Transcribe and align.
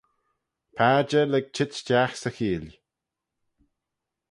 Padjer 0.75 1.25
lurg 1.29 1.47
çheet 1.55 1.71
stiagh 1.79 2.15
'sy 2.17 2.31
cheeill. 2.35 2.67